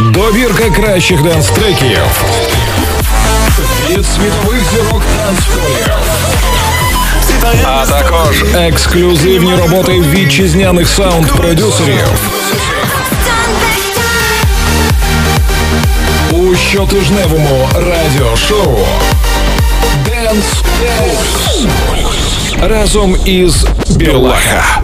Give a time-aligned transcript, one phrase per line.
[0.00, 1.98] Добірка кращих денс-треків
[3.90, 5.90] від світових зірок танцполів.
[7.64, 12.08] А також ексклюзивні роботи вітчизняних саунд-продюсерів.
[16.30, 18.78] У щотижневому радіошоу
[20.08, 21.68] Dance Pulse
[22.68, 24.79] разом із Білаха.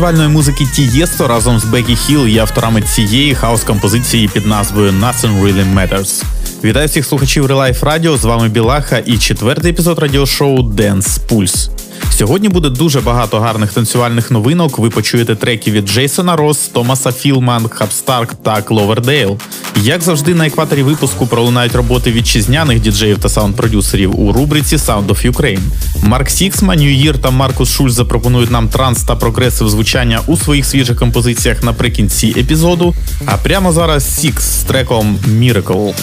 [0.00, 5.74] Танцювальної музики Tiësto разом з Becky Hill є авторами цієї хаус-композиції під назвою Nothing Really
[5.74, 6.22] Matters.
[6.64, 8.16] Вітаю всіх слухачів Релайф Радіо.
[8.16, 11.70] З вами Білаха і четвертий епізод радіошоу Dance Pulse.
[12.10, 14.78] Сьогодні буде дуже багато гарних танцювальних новинок.
[14.78, 19.38] Ви почуєте треки від Джейсона Росс, Томаса Філман, Хабстарк та Кловердейл.
[19.76, 25.30] Як завжди, на екваторі випуску пролунають роботи вітчизняних діджеїв та саунд-продюсерів у рубриці Sound of
[25.30, 25.60] Ukraine.
[26.02, 30.98] Марк Сіксма, Ньюїр та Маркус Шульц запропонують нам транс та прогресив звучання у своїх свіжих
[30.98, 32.94] композиціях наприкінці епізоду.
[33.26, 35.94] А прямо зараз Сікс з треком Miracle.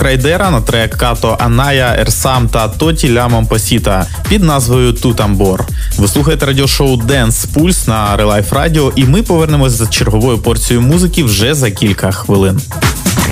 [0.00, 5.64] Крайдера на трек Като Аная, Ерсам та Тоті Лямом Посіта під назвою Тутамбор.
[5.98, 11.24] Ви слухаєте радіошоу Dance Pulse на Relife Radio і ми повернемось за черговою порцією музики
[11.24, 12.60] вже за кілька хвилин.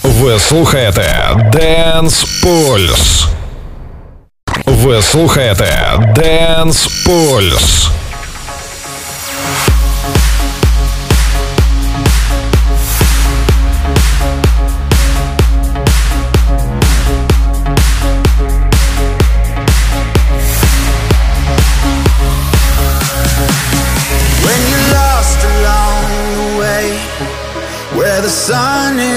[0.03, 3.27] Ви слухаєте Dance Pulse.
[4.67, 7.89] Ви слухаєте Dance Pulse.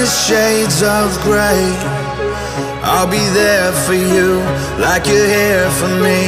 [0.02, 1.62] Is shades of gray.
[2.82, 4.42] I'll be there for you,
[4.82, 6.20] like you're here for me.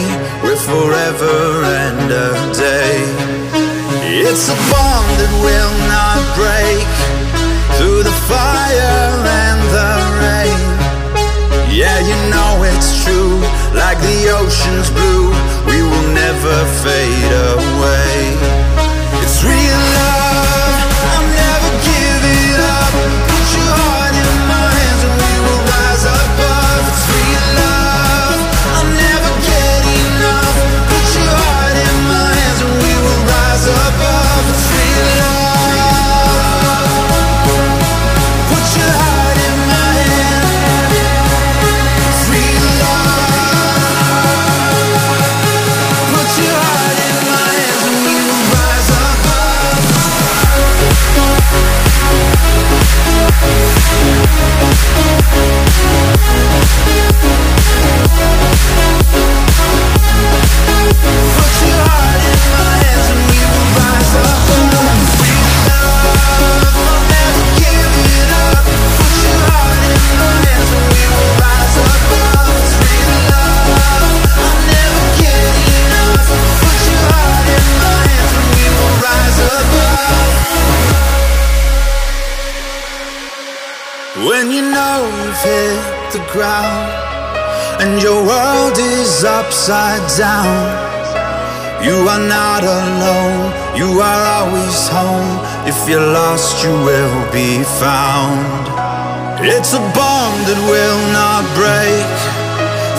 [0.42, 1.38] We're forever
[1.82, 2.94] and a day.
[4.28, 6.88] It's a bond that will not break
[7.76, 9.10] through the fire
[9.42, 10.62] and the rain.
[11.80, 13.38] Yeah, you know it's true,
[13.74, 15.26] like the ocean's blue.
[15.66, 18.63] We will never fade away.
[89.24, 90.84] Upside down.
[91.84, 95.40] You are not alone, you are always home.
[95.66, 98.64] If you're lost, you will be found.
[99.44, 102.08] It's a bond that will not break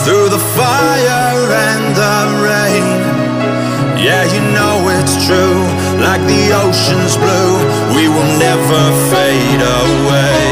[0.05, 2.87] through the fire and the rain.
[3.97, 5.61] Yeah, you know it's true,
[5.97, 7.57] like the ocean's blue,
[7.97, 10.45] we will never fade away.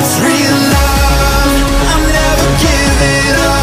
[0.00, 1.60] It's real love,
[1.92, 3.55] I'm never giving up.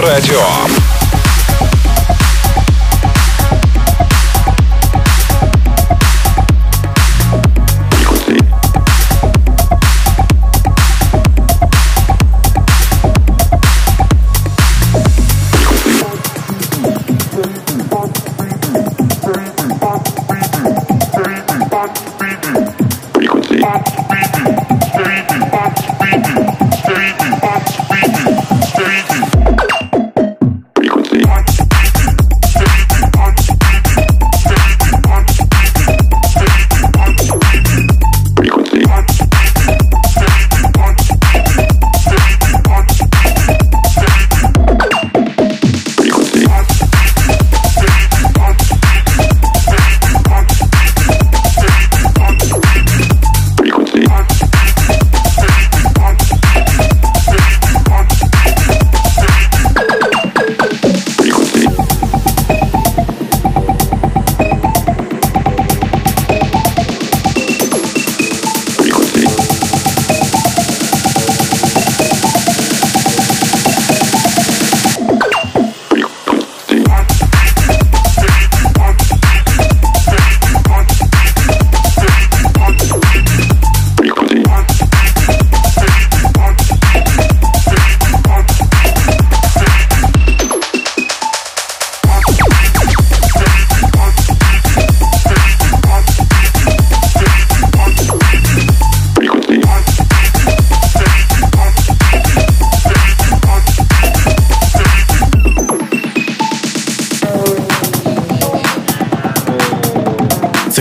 [0.00, 0.77] Радіо.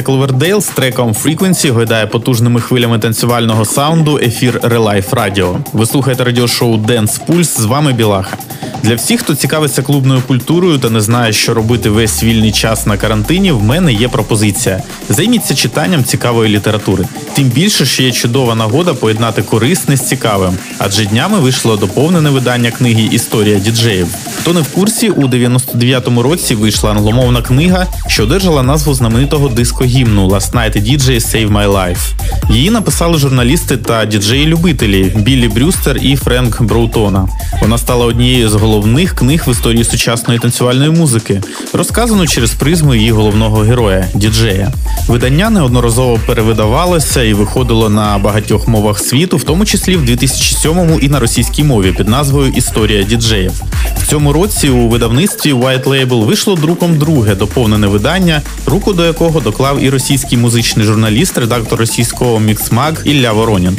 [0.07, 5.57] Cloverdale з треком Frequency гойдає потужними хвилями танцювального саунду ефір Relife Radio.
[5.73, 8.37] Ви слухаєте радіошоу Dance Pulse, з вами Білаха.
[8.83, 12.97] Для всіх, хто цікавиться клубною культурою та не знає, що робити весь вільний час на
[12.97, 14.81] карантині, в мене є пропозиція.
[15.09, 17.05] Займіться читанням цікавої літератури.
[17.33, 20.57] Тим більше, що є чудова нагода поєднати корисне з цікавим.
[20.77, 24.07] Адже днями вийшло доповнене видання книги Історія діджеїв.
[24.47, 30.27] Хто не в курсі, у 99-му році вийшла англомовна книга, що одержала назву знаменитого диско-гімну
[30.29, 32.13] Last Night DJ Save My Life.
[32.49, 37.27] Її написали журналісти та діджеї-любителі Біллі Брюстер і Френк Броутона.
[37.61, 41.41] Вона стала однією з головних книг в історії сучасної танцювальної музики,
[41.73, 44.71] розказану через призму її головного героя діджея.
[45.07, 51.09] Видання неодноразово перевидавалося і виходило на багатьох мовах світу, в тому числі в 2007-му і
[51.09, 53.51] на російській мові під назвою Історія діджеїв.
[53.97, 59.39] В цьому році у видавництві White Label вийшло друком друге доповнене видання, руку до якого
[59.39, 63.77] доклав і російський музичний журналіст, редактор російського Міксмаг Ілля Воронін.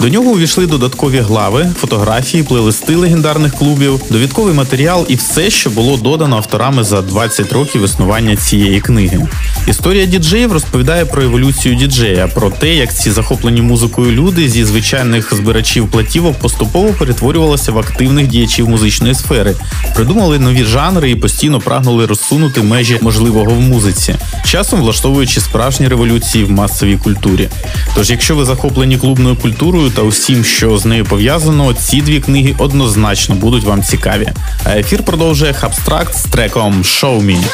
[0.00, 5.96] До нього увійшли додаткові глави, фотографії, плейлисти легендарних клубів, довідковий матеріал і все, що було
[5.96, 9.28] додано авторами за 20 років існування цієї книги.
[9.66, 15.34] Історія діджеїв розповідає про еволюцію діджея, про те, як ці захоплені музикою люди зі звичайних
[15.34, 19.54] збирачів платівок поступово перетворювалися в активних діячів музичної сфери,
[19.94, 26.44] придумали нові жанри і постійно прагнули розсунути межі можливого в музиці, часом влаштовуючи справжні революції
[26.44, 27.48] в масовій культурі.
[27.94, 32.54] Тож, якщо ви захоплені клубною культурою та усім, що з нею пов'язано, ці дві книги
[32.58, 34.28] однозначно будуть вам цікаві.
[34.64, 37.44] А ефір продовжує Хабстракт з треком «Show Me».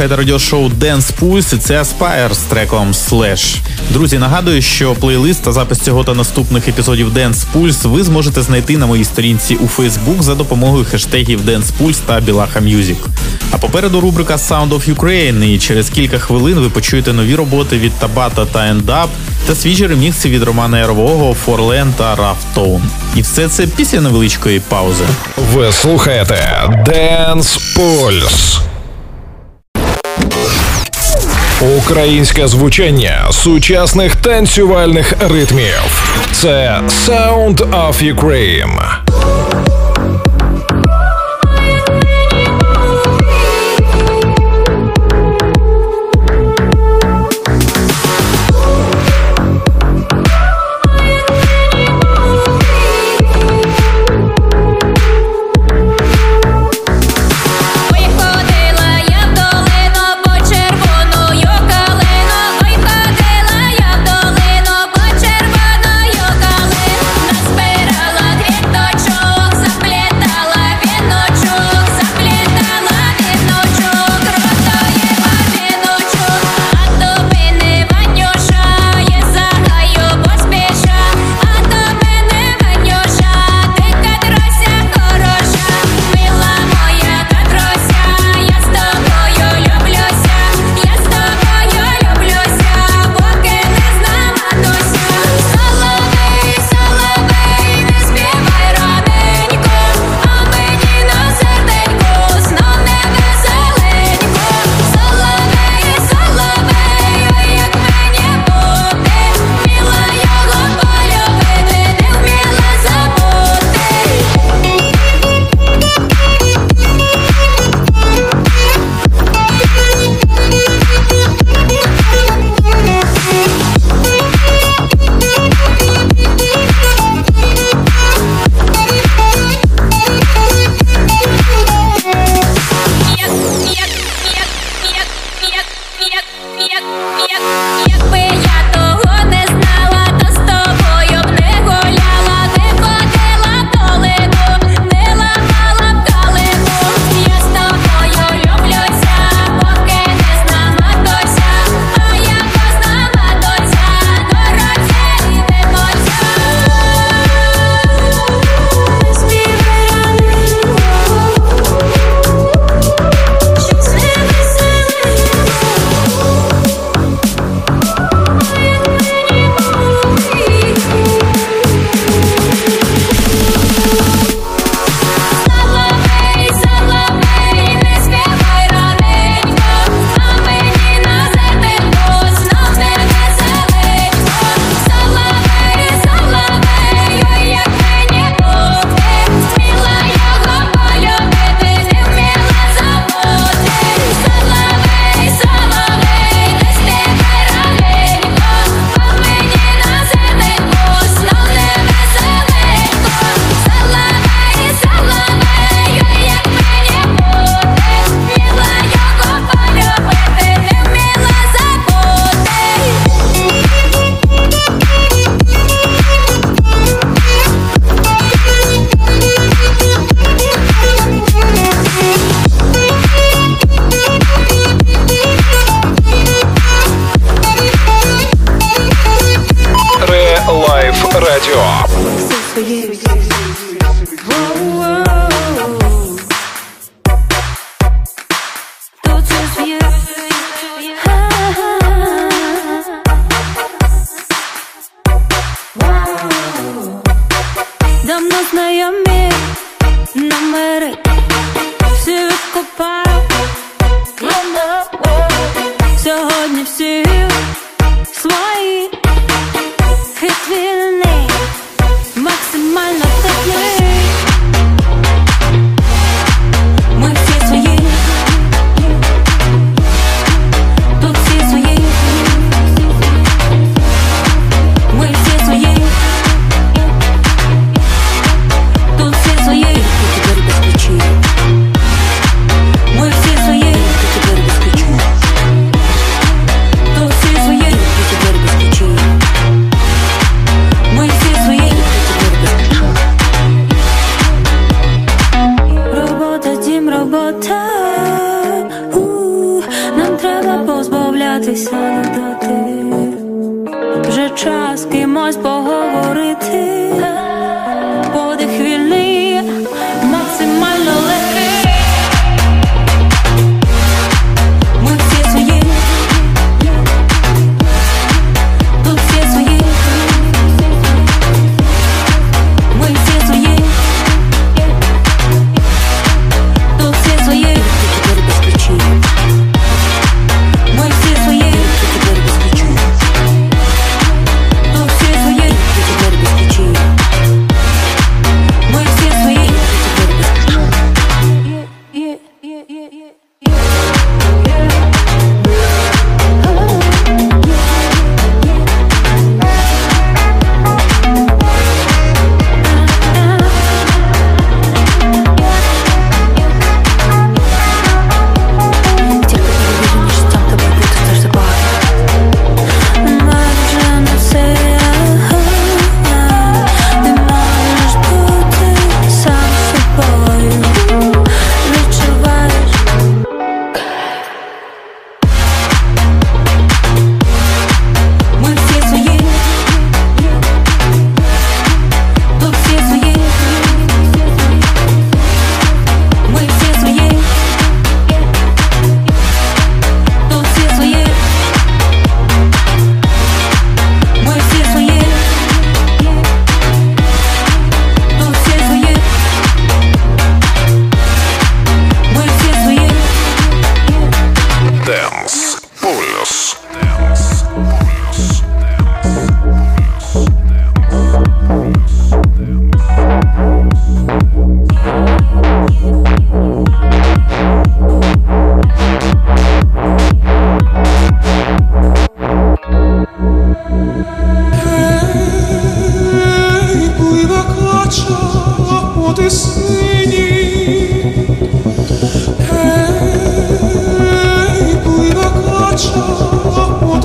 [0.00, 3.56] Слухаєте радіошоу Dance Pulse і це Aspire з треком Slash.
[3.90, 8.78] Друзі, нагадую, що плейлист та запис цього та наступних епізодів Dance Pulse ви зможете знайти
[8.78, 12.96] на моїй сторінці у Facebook за допомогою хештегів Dance Pulse та Білаха Music.
[13.50, 17.92] А попереду рубрика Sound of Ukraine, і через кілька хвилин ви почуєте нові роботи від
[17.92, 19.08] Табата та Up
[19.46, 22.82] та свіжі ремікси від Романа Ярового, Forlen та Tone.
[23.16, 25.04] І все це після невеличкої паузи.
[25.54, 28.60] Ви слухаєте Dance Pulse.
[31.78, 36.02] Українське звучання сучасних танцювальних ритмів.
[36.32, 38.80] Це Sound of Ukraine.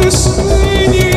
[0.10, 0.42] 思
[0.88, 1.15] 念。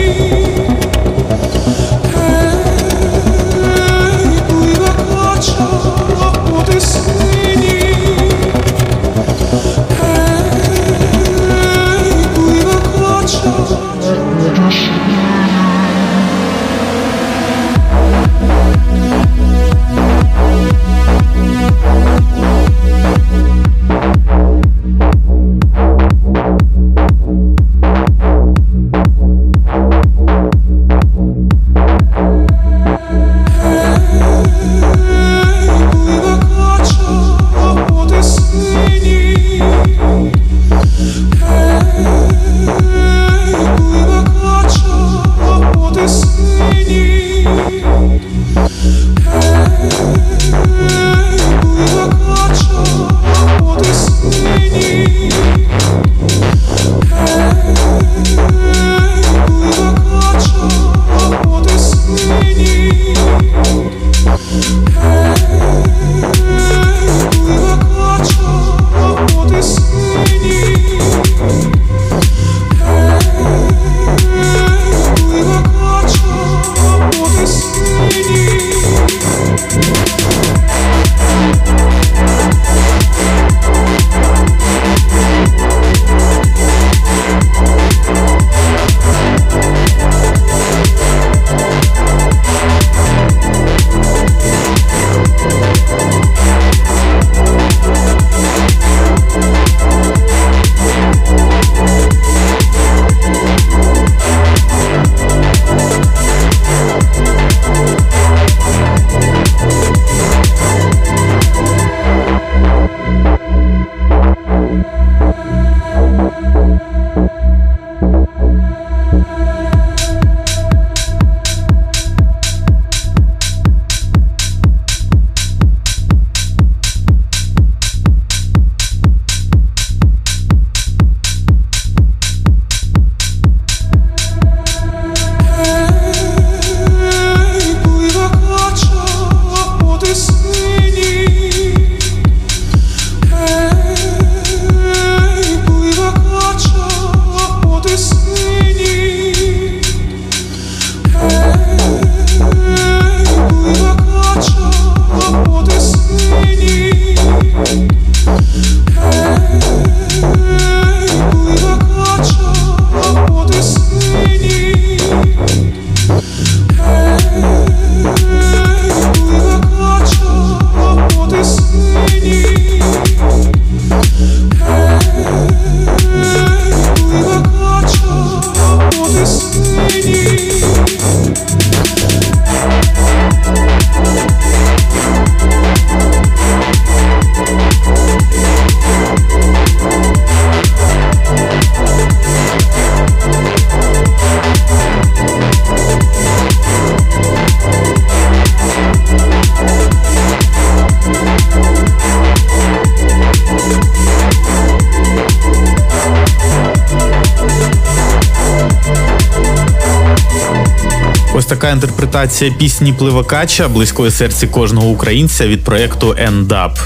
[211.38, 216.78] Ось така інтерпретація пісні Пливакача близької серці кожного українця від проекту ЕНДАП.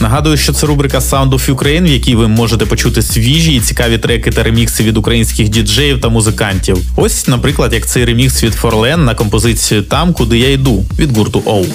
[0.00, 3.98] Нагадую, що це рубрика Sound of Ukraine, в якій ви можете почути свіжі і цікаві
[3.98, 6.78] треки та ремікси від українських діджеїв та музикантів.
[6.96, 11.42] Ось, наприклад, як цей ремікс від Форлен на композицію Там, куди я йду від гурту
[11.44, 11.66] Оу.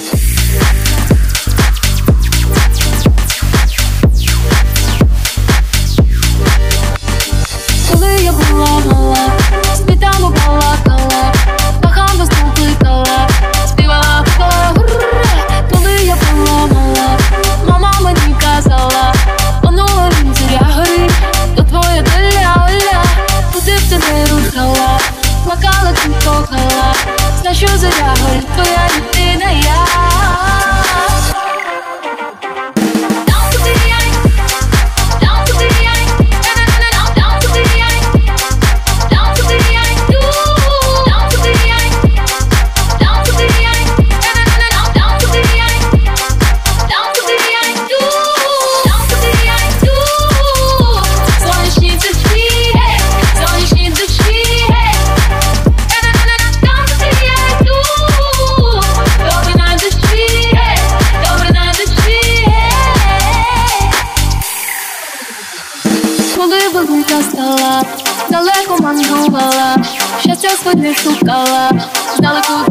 [27.62, 28.91] Choose that I
[70.82, 71.70] не шукала,
[72.18, 72.71] здалеку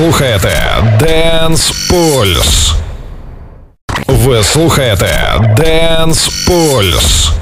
[0.00, 2.74] слухаєте Dance Pulse.
[4.08, 7.39] Ви слухаєте Dance Pulse.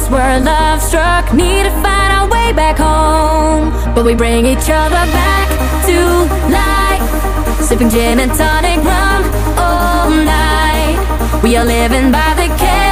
[0.00, 1.32] place where love struck.
[1.32, 3.70] Need to find our way back home.
[3.94, 5.48] But we bring each other back
[5.86, 5.98] to
[6.50, 7.62] life.
[7.62, 9.22] Sipping gin and tonic rum
[9.58, 11.40] all night.
[11.42, 12.89] We are living by the.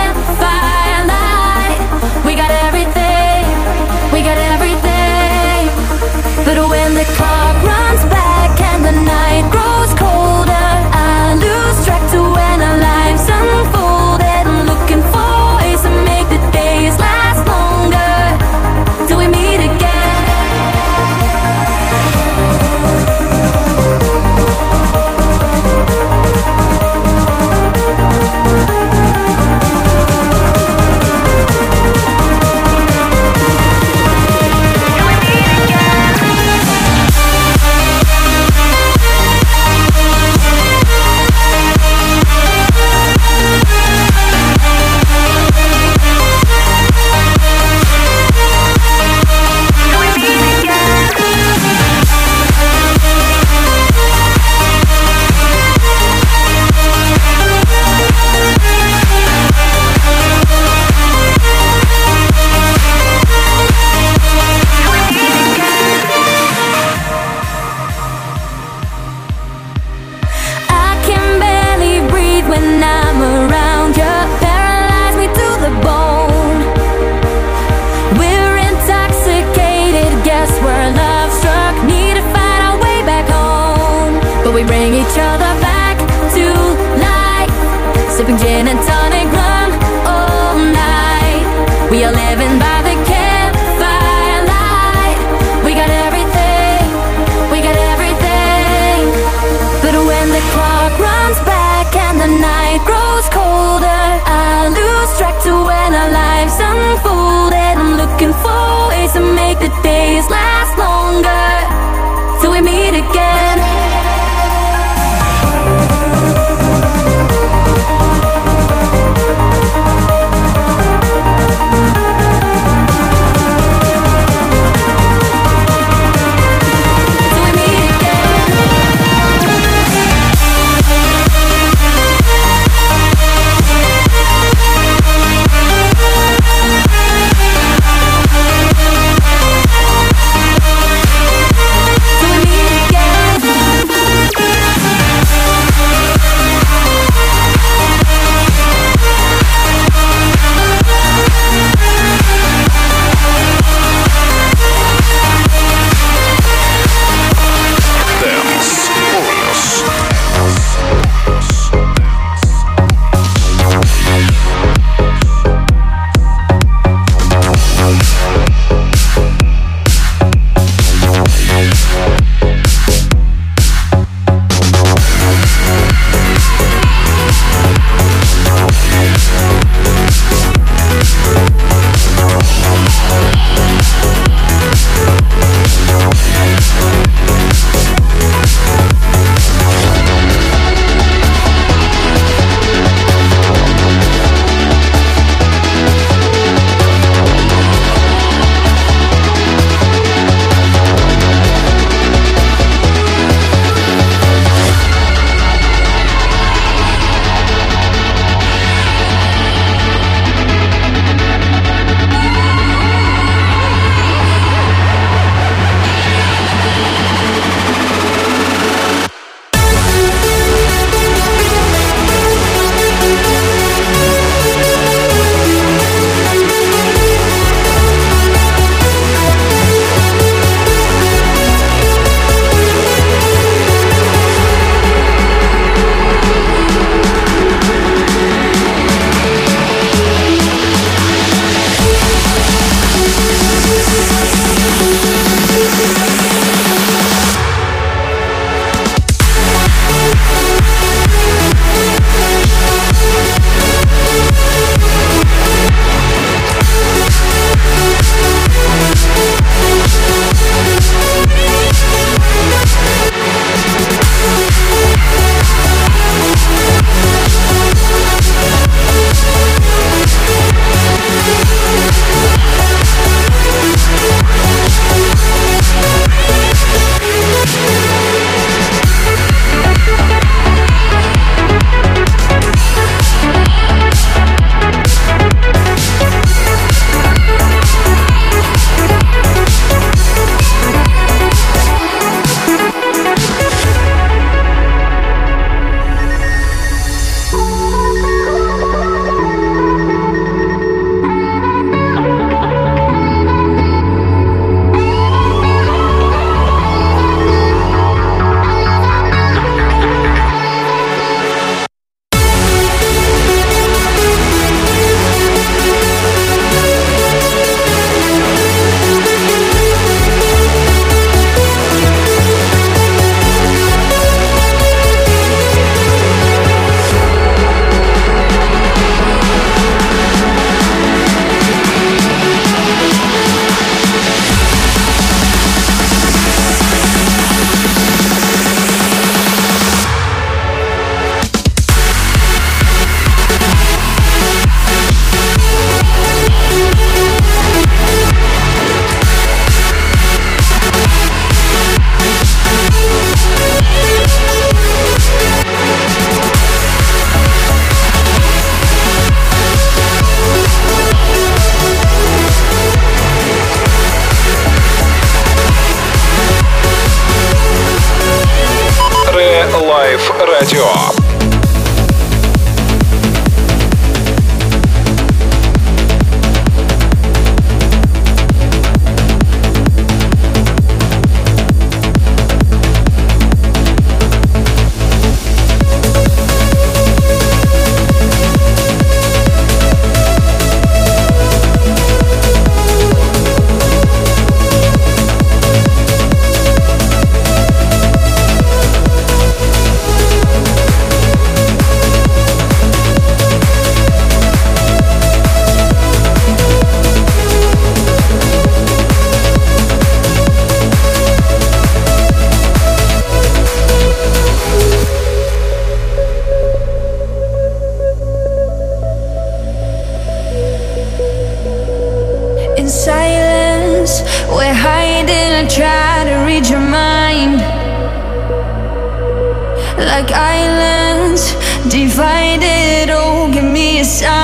[431.69, 434.18] Divided, oh, give me a sign.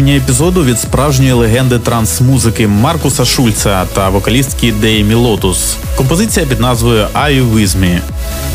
[0.00, 5.76] Завершення епізоду від справжньої легенди транс-музики Маркуса Шульца та вокалістки Деймі Лотус.
[5.96, 7.98] Композиція під назвою «Are You With Me?».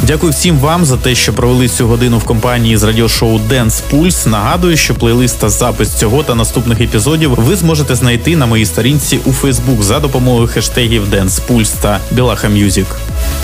[0.03, 4.27] Дякую всім вам за те, що провели цю годину в компанії з радіошоу Dance Pulse.
[4.27, 9.19] Нагадую, що плейлист та запис цього та наступних епізодів ви зможете знайти на моїй сторінці
[9.25, 12.85] у Facebook за допомогою хештегів Dance Pulse та Білаха Music.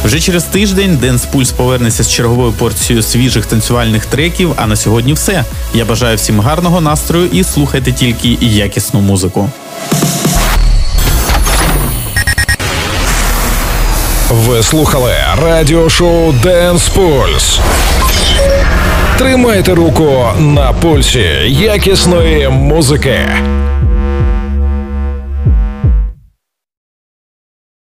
[0.03, 4.53] Вже через тиждень Dance Pulse повернеться з черговою порцією свіжих танцювальних треків.
[4.55, 5.43] А на сьогодні все.
[5.73, 9.49] Я бажаю всім гарного настрою і слухайте тільки якісну музику.
[14.31, 17.59] Ви слухали радіошоу Dance Pulse.
[19.17, 23.19] Тримайте руку на пульсі якісної музики.